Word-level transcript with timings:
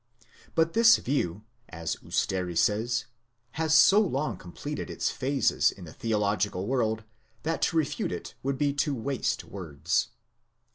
But 0.55 0.73
this 0.73 0.97
view, 0.97 1.43
as 1.69 1.97
Usteri 1.97 2.57
says, 2.57 3.05
has 3.51 3.75
so 3.75 3.99
long 4.01 4.35
completed 4.35 4.89
its 4.89 5.11
phases 5.11 5.69
in 5.69 5.85
the 5.85 5.93
theological 5.93 6.65
world, 6.65 7.03
that 7.43 7.61
to 7.69 7.77
refute 7.77 8.11
it 8.11 8.33
would 8.41 8.57
be 8.57 8.73
to 8.73 8.95
waste 8.95 9.43
words. 9.43 10.07